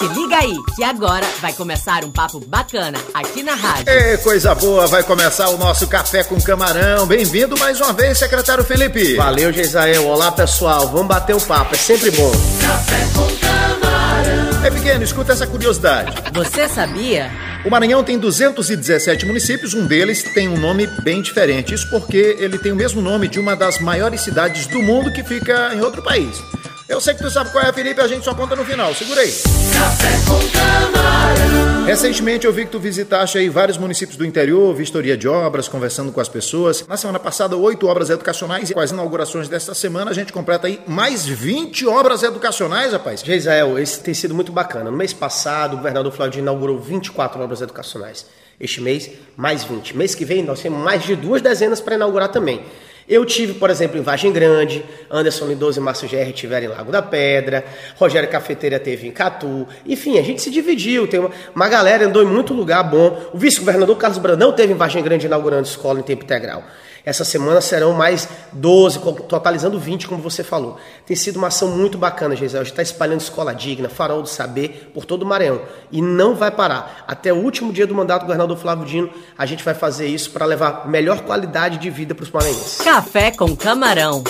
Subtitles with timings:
[0.00, 3.86] Se liga aí, que agora vai começar um papo bacana aqui na rádio.
[3.86, 7.06] Ê, coisa boa, vai começar o nosso Café com Camarão.
[7.06, 9.14] Bem-vindo mais uma vez, secretário Felipe.
[9.16, 10.06] Valeu, Geisael.
[10.06, 10.88] Olá, pessoal.
[10.88, 12.32] Vamos bater o papo, é sempre bom.
[12.62, 14.64] Café com camarão.
[14.64, 16.16] É pequeno, escuta essa curiosidade.
[16.32, 17.30] Você sabia?
[17.62, 21.74] O Maranhão tem 217 municípios, um deles tem um nome bem diferente.
[21.74, 25.22] Isso porque ele tem o mesmo nome de uma das maiores cidades do mundo que
[25.22, 26.42] fica em outro país.
[26.90, 28.92] Eu sei que tu sabe qual é, Felipe, a gente só conta no final.
[28.92, 29.30] Segura aí.
[29.72, 31.84] Café com camarão.
[31.86, 36.10] Recentemente eu vi que tu visitaste aí vários municípios do interior, vistoria de obras, conversando
[36.10, 36.84] com as pessoas.
[36.88, 40.66] Na semana passada, oito obras educacionais e com as inaugurações desta semana a gente completa
[40.66, 43.20] aí mais 20 obras educacionais, rapaz.
[43.20, 44.90] Geisael, esse tem sido muito bacana.
[44.90, 48.26] No mês passado, o governador Flávio inaugurou 24 obras educacionais.
[48.58, 49.96] Este mês, mais 20.
[49.96, 52.64] Mês que vem, nós temos mais de duas dezenas para inaugurar também.
[53.10, 56.92] Eu tive, por exemplo, em Vargem Grande, Anderson Lindoso e Márcio GR tiveram em Lago
[56.92, 57.64] da Pedra,
[57.96, 59.66] Rogério Cafeteira teve em Catu.
[59.84, 63.20] Enfim, a gente se dividiu, tem uma, uma galera andou em muito lugar bom.
[63.32, 66.62] O vice-governador Carlos Brandão teve em Vargem Grande inaugurando escola em tempo integral.
[67.04, 68.98] Essa semana serão mais 12,
[69.28, 70.78] totalizando 20, como você falou.
[71.06, 72.60] Tem sido uma ação muito bacana, Gisele.
[72.60, 75.62] A gente está espalhando escola digna, farol do saber por todo o Maranhão.
[75.90, 77.04] E não vai parar.
[77.06, 80.30] Até o último dia do mandato do governador Flávio Dino, a gente vai fazer isso
[80.30, 82.78] para levar melhor qualidade de vida para os maranhenses.
[82.78, 84.22] Café com camarão.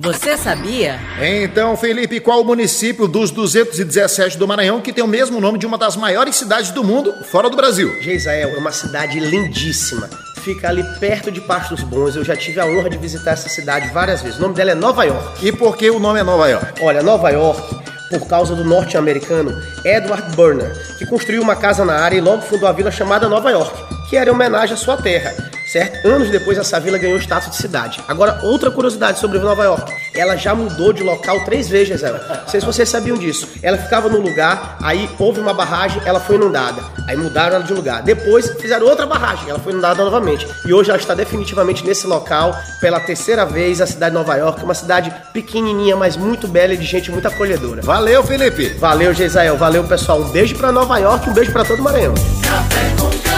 [0.00, 0.98] Você sabia?
[1.20, 5.66] Então, Felipe, qual o município dos 217 do Maranhão que tem o mesmo nome de
[5.66, 8.00] uma das maiores cidades do mundo, fora do Brasil?
[8.00, 10.31] Geisael é uma cidade lindíssima.
[10.44, 12.16] Fica ali perto de Pastos Bons.
[12.16, 14.38] Eu já tive a honra de visitar essa cidade várias vezes.
[14.38, 15.46] O nome dela é Nova York.
[15.46, 16.82] E por que o nome é Nova York?
[16.82, 17.76] Olha, Nova York,
[18.10, 19.52] por causa do norte-americano
[19.84, 23.50] Edward Burner, que construiu uma casa na área e logo fundou a vila chamada Nova
[23.50, 23.72] York,
[24.10, 25.32] que era em homenagem à sua terra
[25.72, 26.06] certo?
[26.06, 27.98] Anos depois, essa vila ganhou status de cidade.
[28.06, 29.90] Agora, outra curiosidade sobre Nova York.
[30.14, 32.42] Ela já mudou de local três vezes, ela.
[32.42, 33.48] Não sei se vocês sabiam disso.
[33.62, 36.82] Ela ficava no lugar, aí houve uma barragem, ela foi inundada.
[37.08, 38.02] Aí mudaram ela de lugar.
[38.02, 40.46] Depois, fizeram outra barragem, ela foi inundada novamente.
[40.66, 44.62] E hoje ela está definitivamente nesse local, pela terceira vez, a cidade de Nova York.
[44.62, 47.80] Uma cidade pequenininha, mas muito bela e de gente muito acolhedora.
[47.80, 48.68] Valeu, Felipe.
[48.78, 49.56] Valeu, Geisrael.
[49.56, 50.20] Valeu, pessoal.
[50.20, 52.12] Um beijo para Nova York, um beijo para todo o Maranhão.
[52.42, 53.31] Café com